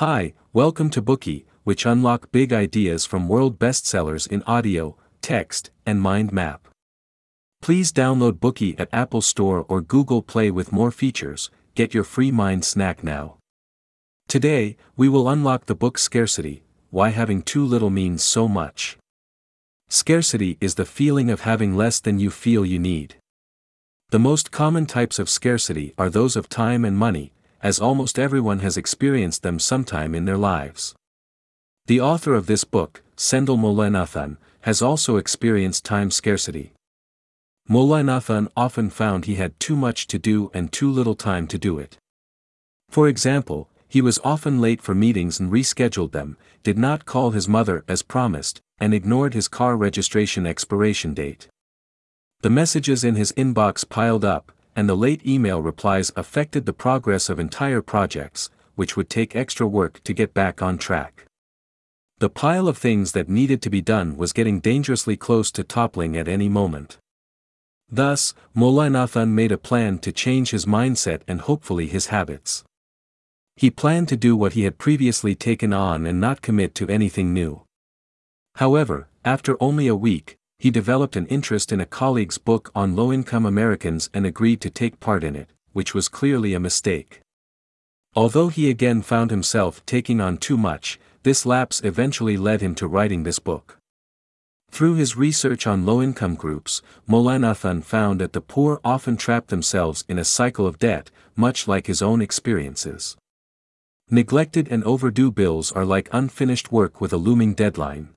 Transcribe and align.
Hi, 0.00 0.34
welcome 0.52 0.90
to 0.90 1.00
Bookey, 1.00 1.46
which 1.64 1.86
unlock 1.86 2.30
big 2.30 2.52
ideas 2.52 3.06
from 3.06 3.28
world 3.28 3.58
bestsellers 3.58 4.26
in 4.30 4.42
audio, 4.42 4.98
text, 5.22 5.70
and 5.86 6.02
mind 6.02 6.34
map. 6.34 6.68
Please 7.62 7.94
download 7.94 8.32
Bookey 8.32 8.78
at 8.78 8.90
Apple 8.92 9.22
Store 9.22 9.64
or 9.70 9.80
Google 9.80 10.20
Play 10.20 10.50
with 10.50 10.70
more 10.70 10.90
features. 10.90 11.50
Get 11.74 11.94
your 11.94 12.04
free 12.04 12.30
mind 12.30 12.62
snack 12.66 13.02
now. 13.02 13.38
Today, 14.28 14.76
we 14.98 15.08
will 15.08 15.30
unlock 15.30 15.64
the 15.64 15.74
book 15.74 15.96
Scarcity 15.96 16.62
Why 16.90 17.08
Having 17.08 17.44
Too 17.44 17.64
Little 17.64 17.88
Means 17.88 18.22
So 18.22 18.46
Much. 18.48 18.98
Scarcity 19.88 20.58
is 20.60 20.74
the 20.74 20.84
feeling 20.84 21.30
of 21.30 21.40
having 21.40 21.74
less 21.74 22.00
than 22.00 22.18
you 22.18 22.28
feel 22.28 22.66
you 22.66 22.78
need. 22.78 23.14
The 24.10 24.18
most 24.18 24.50
common 24.50 24.84
types 24.84 25.18
of 25.18 25.30
scarcity 25.30 25.94
are 25.96 26.10
those 26.10 26.36
of 26.36 26.50
time 26.50 26.84
and 26.84 26.98
money, 26.98 27.32
as 27.62 27.80
almost 27.80 28.18
everyone 28.18 28.60
has 28.60 28.76
experienced 28.76 29.42
them 29.42 29.58
sometime 29.58 30.14
in 30.14 30.24
their 30.24 30.36
lives. 30.36 30.94
The 31.86 32.00
author 32.00 32.34
of 32.34 32.46
this 32.46 32.64
book, 32.64 33.02
Sendhil 33.16 33.56
Mullainathan, 33.56 34.36
has 34.62 34.82
also 34.82 35.16
experienced 35.16 35.84
time 35.84 36.10
scarcity. 36.10 36.72
Mullainathan 37.68 38.48
often 38.56 38.90
found 38.90 39.24
he 39.24 39.36
had 39.36 39.58
too 39.58 39.76
much 39.76 40.06
to 40.08 40.18
do 40.18 40.50
and 40.54 40.72
too 40.72 40.90
little 40.90 41.14
time 41.14 41.46
to 41.48 41.58
do 41.58 41.78
it. 41.78 41.98
For 42.88 43.08
example, 43.08 43.68
he 43.88 44.00
was 44.00 44.20
often 44.24 44.60
late 44.60 44.82
for 44.82 44.94
meetings 44.94 45.38
and 45.40 45.50
rescheduled 45.50 46.12
them, 46.12 46.36
did 46.62 46.76
not 46.76 47.04
call 47.04 47.30
his 47.30 47.48
mother 47.48 47.84
as 47.88 48.02
promised, 48.02 48.60
and 48.78 48.92
ignored 48.92 49.34
his 49.34 49.48
car 49.48 49.76
registration 49.76 50.46
expiration 50.46 51.14
date. 51.14 51.48
The 52.42 52.50
messages 52.50 53.04
in 53.04 53.14
his 53.14 53.32
inbox 53.32 53.88
piled 53.88 54.24
up, 54.24 54.52
and 54.76 54.88
the 54.88 54.94
late 54.94 55.26
email 55.26 55.62
replies 55.62 56.12
affected 56.14 56.66
the 56.66 56.72
progress 56.72 57.30
of 57.30 57.40
entire 57.40 57.80
projects, 57.80 58.50
which 58.74 58.96
would 58.96 59.08
take 59.08 59.34
extra 59.34 59.66
work 59.66 60.02
to 60.04 60.12
get 60.12 60.34
back 60.34 60.60
on 60.60 60.76
track. 60.76 61.24
The 62.18 62.30
pile 62.30 62.68
of 62.68 62.78
things 62.78 63.12
that 63.12 63.28
needed 63.28 63.60
to 63.62 63.70
be 63.70 63.80
done 63.80 64.16
was 64.16 64.34
getting 64.34 64.60
dangerously 64.60 65.16
close 65.16 65.50
to 65.52 65.64
toppling 65.64 66.16
at 66.16 66.28
any 66.28 66.48
moment. 66.48 66.98
Thus, 67.90 68.34
Mullainathan 68.54 69.30
made 69.30 69.52
a 69.52 69.58
plan 69.58 69.98
to 70.00 70.12
change 70.12 70.50
his 70.50 70.66
mindset 70.66 71.22
and 71.26 71.40
hopefully 71.40 71.86
his 71.86 72.06
habits. 72.06 72.64
He 73.54 73.70
planned 73.70 74.08
to 74.08 74.16
do 74.16 74.36
what 74.36 74.52
he 74.52 74.64
had 74.64 74.76
previously 74.76 75.34
taken 75.34 75.72
on 75.72 76.06
and 76.06 76.20
not 76.20 76.42
commit 76.42 76.74
to 76.76 76.88
anything 76.88 77.32
new. 77.32 77.62
However, 78.56 79.08
after 79.24 79.56
only 79.62 79.86
a 79.86 79.96
week, 79.96 80.36
he 80.58 80.70
developed 80.70 81.16
an 81.16 81.26
interest 81.26 81.72
in 81.72 81.80
a 81.80 81.86
colleague's 81.86 82.38
book 82.38 82.70
on 82.74 82.96
low-income 82.96 83.44
Americans 83.44 84.08
and 84.14 84.24
agreed 84.24 84.60
to 84.60 84.70
take 84.70 85.00
part 85.00 85.22
in 85.22 85.36
it, 85.36 85.50
which 85.72 85.94
was 85.94 86.08
clearly 86.08 86.54
a 86.54 86.60
mistake. 86.60 87.20
Although 88.14 88.48
he 88.48 88.70
again 88.70 89.02
found 89.02 89.30
himself 89.30 89.84
taking 89.84 90.20
on 90.20 90.38
too 90.38 90.56
much, 90.56 90.98
this 91.22 91.44
lapse 91.44 91.82
eventually 91.84 92.36
led 92.36 92.62
him 92.62 92.74
to 92.76 92.86
writing 92.86 93.22
this 93.24 93.38
book. 93.38 93.76
Through 94.70 94.94
his 94.94 95.16
research 95.16 95.66
on 95.66 95.86
low-income 95.86 96.34
groups, 96.34 96.82
Mullainathan 97.08 97.84
found 97.84 98.20
that 98.20 98.32
the 98.32 98.40
poor 98.40 98.80
often 98.84 99.16
trap 99.16 99.48
themselves 99.48 100.04
in 100.08 100.18
a 100.18 100.24
cycle 100.24 100.66
of 100.66 100.78
debt, 100.78 101.10
much 101.36 101.68
like 101.68 101.86
his 101.86 102.00
own 102.00 102.22
experiences. 102.22 103.16
Neglected 104.10 104.68
and 104.68 104.84
overdue 104.84 105.30
bills 105.30 105.72
are 105.72 105.84
like 105.84 106.08
unfinished 106.12 106.72
work 106.72 107.00
with 107.00 107.12
a 107.12 107.16
looming 107.16 107.54
deadline. 107.54 108.08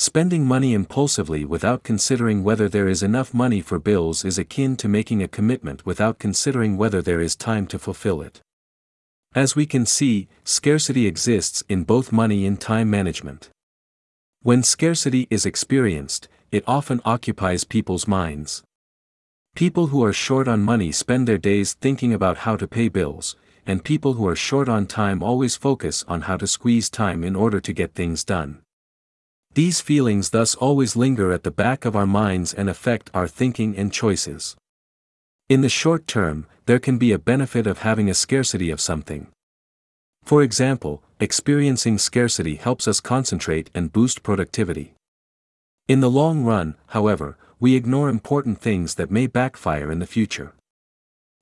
Spending 0.00 0.46
money 0.46 0.74
impulsively 0.74 1.44
without 1.44 1.82
considering 1.82 2.44
whether 2.44 2.68
there 2.68 2.86
is 2.86 3.02
enough 3.02 3.34
money 3.34 3.60
for 3.60 3.80
bills 3.80 4.24
is 4.24 4.38
akin 4.38 4.76
to 4.76 4.86
making 4.86 5.24
a 5.24 5.26
commitment 5.26 5.84
without 5.84 6.20
considering 6.20 6.76
whether 6.76 7.02
there 7.02 7.20
is 7.20 7.34
time 7.34 7.66
to 7.66 7.80
fulfill 7.80 8.22
it. 8.22 8.40
As 9.34 9.56
we 9.56 9.66
can 9.66 9.84
see, 9.84 10.28
scarcity 10.44 11.08
exists 11.08 11.64
in 11.68 11.82
both 11.82 12.12
money 12.12 12.46
and 12.46 12.60
time 12.60 12.88
management. 12.88 13.50
When 14.40 14.62
scarcity 14.62 15.26
is 15.30 15.44
experienced, 15.44 16.28
it 16.52 16.62
often 16.68 17.00
occupies 17.04 17.64
people's 17.64 18.06
minds. 18.06 18.62
People 19.56 19.88
who 19.88 20.04
are 20.04 20.12
short 20.12 20.46
on 20.46 20.60
money 20.60 20.92
spend 20.92 21.26
their 21.26 21.38
days 21.38 21.74
thinking 21.74 22.14
about 22.14 22.38
how 22.38 22.54
to 22.54 22.68
pay 22.68 22.88
bills, 22.88 23.34
and 23.66 23.82
people 23.82 24.12
who 24.12 24.28
are 24.28 24.36
short 24.36 24.68
on 24.68 24.86
time 24.86 25.24
always 25.24 25.56
focus 25.56 26.04
on 26.06 26.22
how 26.22 26.36
to 26.36 26.46
squeeze 26.46 26.88
time 26.88 27.24
in 27.24 27.34
order 27.34 27.60
to 27.60 27.72
get 27.72 27.94
things 27.94 28.22
done. 28.22 28.62
These 29.58 29.80
feelings 29.80 30.30
thus 30.30 30.54
always 30.54 30.94
linger 30.94 31.32
at 31.32 31.42
the 31.42 31.50
back 31.50 31.84
of 31.84 31.96
our 31.96 32.06
minds 32.06 32.54
and 32.54 32.70
affect 32.70 33.10
our 33.12 33.26
thinking 33.26 33.76
and 33.76 33.92
choices. 33.92 34.54
In 35.48 35.62
the 35.62 35.68
short 35.68 36.06
term, 36.06 36.46
there 36.66 36.78
can 36.78 36.96
be 36.96 37.10
a 37.10 37.18
benefit 37.18 37.66
of 37.66 37.78
having 37.78 38.08
a 38.08 38.14
scarcity 38.14 38.70
of 38.70 38.80
something. 38.80 39.26
For 40.22 40.44
example, 40.44 41.02
experiencing 41.18 41.98
scarcity 41.98 42.54
helps 42.54 42.86
us 42.86 43.00
concentrate 43.00 43.68
and 43.74 43.92
boost 43.92 44.22
productivity. 44.22 44.94
In 45.88 45.98
the 45.98 46.08
long 46.08 46.44
run, 46.44 46.76
however, 46.94 47.36
we 47.58 47.74
ignore 47.74 48.08
important 48.08 48.60
things 48.60 48.94
that 48.94 49.10
may 49.10 49.26
backfire 49.26 49.90
in 49.90 49.98
the 49.98 50.06
future. 50.06 50.52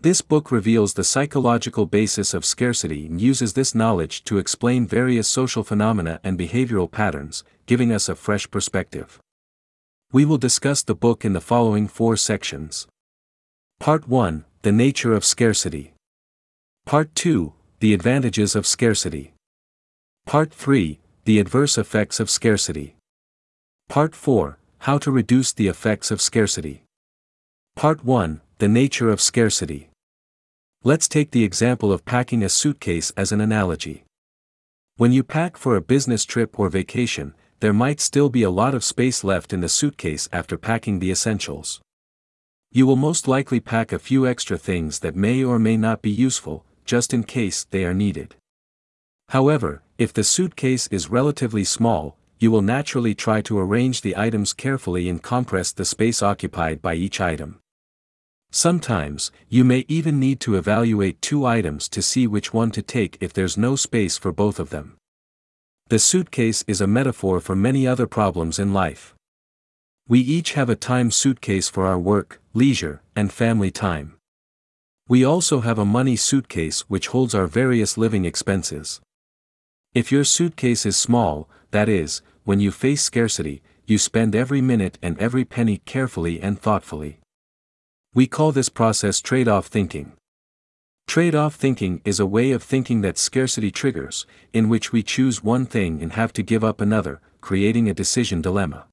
This 0.00 0.20
book 0.20 0.52
reveals 0.52 0.94
the 0.94 1.02
psychological 1.02 1.84
basis 1.84 2.32
of 2.32 2.44
scarcity 2.44 3.06
and 3.06 3.20
uses 3.20 3.54
this 3.54 3.74
knowledge 3.74 4.22
to 4.24 4.38
explain 4.38 4.86
various 4.86 5.26
social 5.26 5.64
phenomena 5.64 6.20
and 6.22 6.38
behavioral 6.38 6.88
patterns, 6.88 7.42
giving 7.66 7.90
us 7.90 8.08
a 8.08 8.14
fresh 8.14 8.48
perspective. 8.48 9.18
We 10.12 10.24
will 10.24 10.38
discuss 10.38 10.84
the 10.84 10.94
book 10.94 11.24
in 11.24 11.32
the 11.32 11.40
following 11.40 11.88
four 11.88 12.16
sections. 12.16 12.86
Part 13.80 14.06
1 14.06 14.44
The 14.62 14.70
Nature 14.70 15.14
of 15.14 15.24
Scarcity. 15.24 15.94
Part 16.86 17.12
2 17.16 17.52
The 17.80 17.92
Advantages 17.92 18.54
of 18.54 18.68
Scarcity. 18.68 19.32
Part 20.26 20.54
3 20.54 21.00
The 21.24 21.40
Adverse 21.40 21.76
Effects 21.76 22.20
of 22.20 22.30
Scarcity. 22.30 22.94
Part 23.88 24.14
4 24.14 24.58
How 24.78 24.98
to 24.98 25.10
Reduce 25.10 25.52
the 25.52 25.66
Effects 25.66 26.12
of 26.12 26.20
Scarcity. 26.20 26.84
Part 27.74 28.04
1 28.04 28.40
The 28.60 28.66
Nature 28.66 29.08
of 29.08 29.20
Scarcity. 29.20 29.88
Let's 30.82 31.06
take 31.06 31.30
the 31.30 31.44
example 31.44 31.92
of 31.92 32.04
packing 32.04 32.42
a 32.42 32.48
suitcase 32.48 33.12
as 33.16 33.30
an 33.30 33.40
analogy. 33.40 34.02
When 34.96 35.12
you 35.12 35.22
pack 35.22 35.56
for 35.56 35.76
a 35.76 35.80
business 35.80 36.24
trip 36.24 36.58
or 36.58 36.68
vacation, 36.68 37.34
there 37.60 37.72
might 37.72 38.00
still 38.00 38.28
be 38.28 38.42
a 38.42 38.50
lot 38.50 38.74
of 38.74 38.82
space 38.82 39.22
left 39.22 39.52
in 39.52 39.60
the 39.60 39.68
suitcase 39.68 40.28
after 40.32 40.58
packing 40.58 40.98
the 40.98 41.12
essentials. 41.12 41.80
You 42.72 42.84
will 42.84 42.96
most 42.96 43.28
likely 43.28 43.60
pack 43.60 43.92
a 43.92 43.98
few 44.00 44.26
extra 44.26 44.58
things 44.58 44.98
that 44.98 45.14
may 45.14 45.44
or 45.44 45.60
may 45.60 45.76
not 45.76 46.02
be 46.02 46.10
useful, 46.10 46.64
just 46.84 47.14
in 47.14 47.22
case 47.22 47.62
they 47.62 47.84
are 47.84 47.94
needed. 47.94 48.34
However, 49.28 49.82
if 49.98 50.12
the 50.12 50.24
suitcase 50.24 50.88
is 50.88 51.08
relatively 51.08 51.62
small, 51.62 52.16
you 52.40 52.50
will 52.50 52.62
naturally 52.62 53.14
try 53.14 53.40
to 53.42 53.60
arrange 53.60 54.00
the 54.00 54.16
items 54.16 54.52
carefully 54.52 55.08
and 55.08 55.22
compress 55.22 55.70
the 55.70 55.84
space 55.84 56.24
occupied 56.24 56.82
by 56.82 56.94
each 56.94 57.20
item. 57.20 57.60
Sometimes, 58.50 59.30
you 59.48 59.62
may 59.62 59.84
even 59.88 60.18
need 60.18 60.40
to 60.40 60.56
evaluate 60.56 61.20
two 61.20 61.44
items 61.44 61.88
to 61.90 62.00
see 62.00 62.26
which 62.26 62.54
one 62.54 62.70
to 62.70 62.82
take 62.82 63.18
if 63.20 63.32
there's 63.32 63.58
no 63.58 63.76
space 63.76 64.16
for 64.16 64.32
both 64.32 64.58
of 64.58 64.70
them. 64.70 64.96
The 65.88 65.98
suitcase 65.98 66.64
is 66.66 66.80
a 66.80 66.86
metaphor 66.86 67.40
for 67.40 67.54
many 67.54 67.86
other 67.86 68.06
problems 68.06 68.58
in 68.58 68.72
life. 68.72 69.14
We 70.08 70.20
each 70.20 70.54
have 70.54 70.70
a 70.70 70.76
time 70.76 71.10
suitcase 71.10 71.68
for 71.68 71.86
our 71.86 71.98
work, 71.98 72.40
leisure, 72.54 73.02
and 73.14 73.30
family 73.32 73.70
time. 73.70 74.16
We 75.08 75.24
also 75.24 75.60
have 75.60 75.78
a 75.78 75.84
money 75.84 76.16
suitcase 76.16 76.80
which 76.88 77.08
holds 77.08 77.34
our 77.34 77.46
various 77.46 77.98
living 77.98 78.24
expenses. 78.24 79.00
If 79.94 80.10
your 80.10 80.24
suitcase 80.24 80.86
is 80.86 80.96
small, 80.96 81.48
that 81.70 81.88
is, 81.88 82.22
when 82.44 82.60
you 82.60 82.70
face 82.70 83.02
scarcity, 83.02 83.62
you 83.86 83.98
spend 83.98 84.34
every 84.34 84.60
minute 84.60 84.98
and 85.02 85.18
every 85.18 85.44
penny 85.44 85.78
carefully 85.84 86.40
and 86.40 86.60
thoughtfully. 86.60 87.20
We 88.18 88.26
call 88.26 88.50
this 88.50 88.68
process 88.68 89.20
trade-off 89.20 89.68
thinking. 89.68 90.14
Trade-off 91.06 91.54
thinking 91.54 92.02
is 92.04 92.18
a 92.18 92.26
way 92.26 92.50
of 92.50 92.64
thinking 92.64 93.00
that 93.02 93.16
scarcity 93.16 93.70
triggers, 93.70 94.26
in 94.52 94.68
which 94.68 94.90
we 94.90 95.04
choose 95.04 95.44
one 95.44 95.66
thing 95.66 96.02
and 96.02 96.14
have 96.14 96.32
to 96.32 96.42
give 96.42 96.64
up 96.64 96.80
another, 96.80 97.20
creating 97.40 97.88
a 97.88 97.94
decision 97.94 98.42
dilemma. 98.42 98.86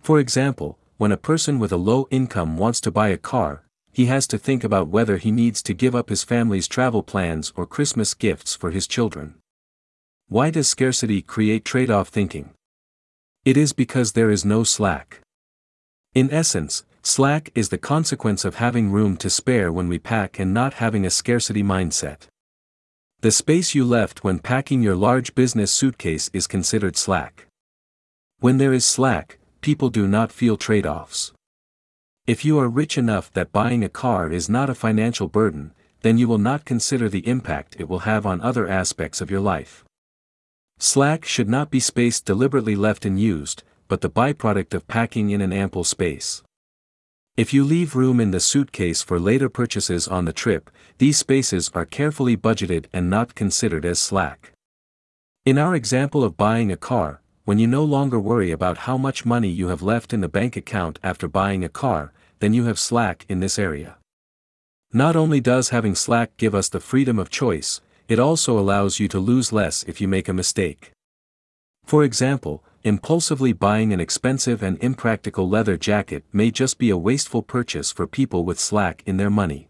For 0.00 0.20
example, 0.20 0.78
when 0.98 1.10
a 1.10 1.16
person 1.16 1.58
with 1.58 1.72
a 1.72 1.76
low 1.76 2.06
income 2.12 2.56
wants 2.56 2.80
to 2.82 2.92
buy 2.92 3.08
a 3.08 3.16
car, 3.16 3.64
he 3.90 4.06
has 4.06 4.28
to 4.28 4.38
think 4.38 4.62
about 4.62 4.86
whether 4.86 5.16
he 5.16 5.32
needs 5.32 5.60
to 5.64 5.74
give 5.74 5.96
up 5.96 6.08
his 6.08 6.22
family's 6.22 6.68
travel 6.68 7.02
plans 7.02 7.52
or 7.56 7.66
Christmas 7.66 8.14
gifts 8.14 8.54
for 8.54 8.70
his 8.70 8.86
children. 8.86 9.34
Why 10.28 10.50
does 10.50 10.68
scarcity 10.68 11.22
create 11.22 11.64
trade-off 11.64 12.06
thinking? 12.06 12.50
It 13.44 13.56
is 13.56 13.72
because 13.72 14.12
there 14.12 14.30
is 14.30 14.44
no 14.44 14.62
slack. 14.62 15.22
In 16.14 16.30
essence, 16.30 16.84
Slack 17.02 17.50
is 17.54 17.68
the 17.68 17.78
consequence 17.78 18.44
of 18.44 18.56
having 18.56 18.90
room 18.90 19.16
to 19.18 19.30
spare 19.30 19.72
when 19.72 19.88
we 19.88 19.98
pack 19.98 20.38
and 20.38 20.52
not 20.52 20.74
having 20.74 21.06
a 21.06 21.10
scarcity 21.10 21.62
mindset. 21.62 22.26
The 23.20 23.30
space 23.30 23.74
you 23.74 23.84
left 23.84 24.22
when 24.22 24.38
packing 24.38 24.82
your 24.82 24.96
large 24.96 25.34
business 25.34 25.72
suitcase 25.72 26.30
is 26.32 26.46
considered 26.46 26.96
slack. 26.96 27.46
When 28.40 28.58
there 28.58 28.72
is 28.72 28.84
slack, 28.84 29.38
people 29.60 29.90
do 29.90 30.06
not 30.06 30.30
feel 30.30 30.56
trade 30.56 30.86
offs. 30.86 31.32
If 32.26 32.44
you 32.44 32.58
are 32.58 32.68
rich 32.68 32.98
enough 32.98 33.32
that 33.32 33.52
buying 33.52 33.82
a 33.82 33.88
car 33.88 34.30
is 34.30 34.48
not 34.48 34.70
a 34.70 34.74
financial 34.74 35.28
burden, 35.28 35.72
then 36.02 36.18
you 36.18 36.28
will 36.28 36.38
not 36.38 36.64
consider 36.64 37.08
the 37.08 37.26
impact 37.26 37.76
it 37.78 37.88
will 37.88 38.00
have 38.00 38.26
on 38.26 38.40
other 38.40 38.68
aspects 38.68 39.20
of 39.20 39.30
your 39.30 39.40
life. 39.40 39.84
Slack 40.78 41.24
should 41.24 41.48
not 41.48 41.70
be 41.70 41.80
spaced 41.80 42.24
deliberately 42.24 42.76
left 42.76 43.04
unused, 43.04 43.64
but 43.88 44.00
the 44.00 44.10
byproduct 44.10 44.74
of 44.74 44.86
packing 44.86 45.30
in 45.30 45.40
an 45.40 45.52
ample 45.52 45.82
space. 45.82 46.42
If 47.38 47.54
you 47.54 47.62
leave 47.62 47.94
room 47.94 48.18
in 48.18 48.32
the 48.32 48.40
suitcase 48.40 49.00
for 49.00 49.20
later 49.20 49.48
purchases 49.48 50.08
on 50.08 50.24
the 50.24 50.32
trip, 50.32 50.72
these 50.98 51.18
spaces 51.18 51.70
are 51.72 51.84
carefully 51.84 52.36
budgeted 52.36 52.86
and 52.92 53.08
not 53.08 53.36
considered 53.36 53.84
as 53.84 54.00
slack. 54.00 54.50
In 55.46 55.56
our 55.56 55.72
example 55.72 56.24
of 56.24 56.36
buying 56.36 56.72
a 56.72 56.76
car, 56.76 57.20
when 57.44 57.60
you 57.60 57.68
no 57.68 57.84
longer 57.84 58.18
worry 58.18 58.50
about 58.50 58.78
how 58.88 58.98
much 58.98 59.24
money 59.24 59.48
you 59.48 59.68
have 59.68 59.82
left 59.82 60.12
in 60.12 60.20
the 60.20 60.28
bank 60.28 60.56
account 60.56 60.98
after 61.04 61.28
buying 61.28 61.62
a 61.62 61.68
car, 61.68 62.12
then 62.40 62.54
you 62.54 62.64
have 62.64 62.76
slack 62.76 63.24
in 63.28 63.38
this 63.38 63.56
area. 63.56 63.98
Not 64.92 65.14
only 65.14 65.38
does 65.38 65.68
having 65.68 65.94
slack 65.94 66.36
give 66.38 66.56
us 66.56 66.68
the 66.68 66.80
freedom 66.80 67.20
of 67.20 67.30
choice, 67.30 67.80
it 68.08 68.18
also 68.18 68.58
allows 68.58 68.98
you 68.98 69.06
to 69.06 69.20
lose 69.20 69.52
less 69.52 69.84
if 69.84 70.00
you 70.00 70.08
make 70.08 70.28
a 70.28 70.32
mistake. 70.32 70.90
For 71.84 72.02
example, 72.02 72.64
impulsively 72.84 73.52
buying 73.52 73.92
an 73.92 74.00
expensive 74.00 74.62
and 74.62 74.78
impractical 74.82 75.48
leather 75.48 75.76
jacket 75.76 76.24
may 76.32 76.50
just 76.50 76.78
be 76.78 76.90
a 76.90 76.96
wasteful 76.96 77.42
purchase 77.42 77.90
for 77.90 78.06
people 78.06 78.44
with 78.44 78.58
slack 78.58 79.02
in 79.06 79.16
their 79.16 79.30
money. 79.30 79.68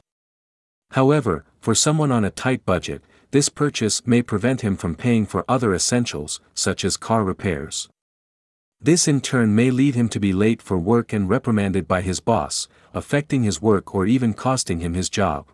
However, 0.93 1.45
for 1.61 1.75
someone 1.75 2.13
on 2.13 2.25
a 2.25 2.31
tight 2.31 2.65
budget, 2.65 3.03
this 3.31 3.49
purchase 3.49 4.07
may 4.07 4.23
prevent 4.23 4.63
him 4.63 4.77
from 4.77 4.95
paying 4.95 5.27
for 5.27 5.45
other 5.49 5.75
essentials, 5.75 6.41
such 6.55 6.85
as 6.85 6.97
car 6.97 7.25
repairs. 7.25 7.89
This 8.81 9.09
in 9.09 9.21
turn 9.21 9.55
may 9.55 9.71
lead 9.71 9.97
him 9.97 10.09
to 10.11 10.21
be 10.21 10.33
late 10.33 10.63
for 10.63 10.79
work 10.79 11.13
and 11.13 11.29
reprimanded 11.29 11.89
by 11.89 12.01
his 12.01 12.21
boss, 12.21 12.69
affecting 12.95 13.43
his 13.43 13.61
work 13.61 13.95
or 13.95 14.07
even 14.07 14.33
costing 14.33 14.81
him 14.81 14.95
his 14.95 15.11
job. 15.11 15.47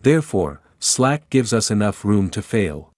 Therefore, 0.00 0.60
slack 0.80 1.30
gives 1.30 1.52
us 1.52 1.70
enough 1.70 2.04
room 2.04 2.28
to 2.30 2.42
fail. 2.42 2.90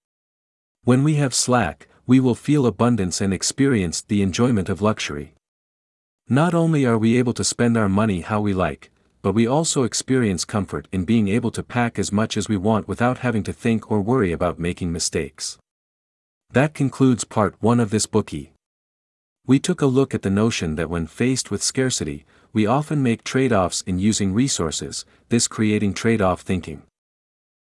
When 0.85 1.05
we 1.05 1.17
have 1.17 1.35
slack, 1.35 1.87
we 2.07 2.21
will 2.21 2.35
feel 2.35 2.67
abundance 2.67 3.21
and 3.21 3.35
experience 3.35 4.01
the 4.01 4.23
enjoyment 4.23 4.69
of 4.69 4.81
luxury. 4.81 5.35
Not 6.29 6.55
only 6.55 6.87
are 6.87 6.99
we 6.99 7.19
able 7.19 7.33
to 7.35 7.45
spend 7.45 7.77
our 7.77 7.89
money 7.89 8.21
how 8.21 8.41
we 8.41 8.55
like, 8.55 8.91
but 9.23 9.33
we 9.33 9.47
also 9.47 9.83
experience 9.83 10.45
comfort 10.45 10.87
in 10.93 11.05
being 11.05 11.27
able 11.27 11.51
to 11.51 11.63
pack 11.63 11.99
as 11.99 12.13
much 12.13 12.37
as 12.37 12.49
we 12.49 12.57
want 12.57 12.87
without 12.87 13.19
having 13.19 13.43
to 13.43 13.53
think 13.53 13.91
or 13.91 14.01
worry 14.01 14.31
about 14.31 14.59
making 14.59 14.93
mistakes. 14.93 15.59
That 16.53 16.75
concludes 16.75 17.25
part 17.25 17.57
1 17.59 17.81
of 17.81 17.91
this 17.91 18.07
Bookey. 18.07 18.51
We 19.45 19.59
took 19.59 19.81
a 19.81 19.87
look 19.87 20.15
at 20.15 20.23
the 20.23 20.31
notion 20.31 20.77
that 20.77 20.91
when 20.91 21.09
faced 21.09 21.51
with 21.51 21.63
scarcity, 21.63 22.25
we 22.53 22.67
often 22.67 23.03
make 23.03 23.25
trade-offs 23.25 23.83
in 23.83 23.99
using 23.99 24.33
resources, 24.33 25.05
this 25.29 25.49
creating 25.49 25.95
trade-off 25.95 26.43
thinking. 26.43 26.83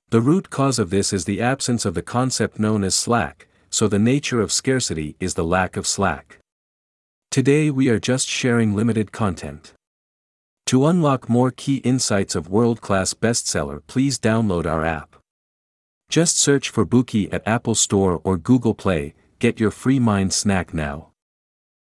The 0.09 0.21
root 0.21 0.51
cause 0.51 0.77
of 0.77 0.91
this 0.91 1.11
is 1.11 1.25
the 1.25 1.41
absence 1.41 1.85
of 1.85 1.95
the 1.95 2.01
concept 2.03 2.59
known 2.59 2.83
as 2.83 2.95
slack, 2.95 3.46
so 3.69 3.87
the 3.87 3.99
nature 3.99 4.41
of 4.41 4.51
scarcity 4.51 5.15
is 5.19 5.33
the 5.33 5.43
lack 5.43 5.77
of 5.77 5.87
slack. 5.87 6.39
Today 7.31 7.69
we 7.69 7.89
are 7.89 7.99
just 7.99 8.27
sharing 8.27 8.75
limited 8.75 9.11
content. 9.11 9.73
To 10.67 10.85
unlock 10.85 11.29
more 11.29 11.51
key 11.51 11.77
insights 11.77 12.35
of 12.35 12.49
world-class 12.49 13.13
bestseller 13.13 13.81
please 13.87 14.19
download 14.19 14.65
our 14.65 14.83
app. 14.83 15.15
Just 16.09 16.37
search 16.37 16.69
for 16.69 16.85
Bookey 16.85 17.31
at 17.33 17.47
Apple 17.47 17.75
Store 17.75 18.21
or 18.23 18.37
Google 18.37 18.73
Play, 18.73 19.13
get 19.39 19.59
your 19.59 19.71
free 19.71 19.99
mind 19.99 20.33
snack 20.33 20.73
now. 20.73 21.06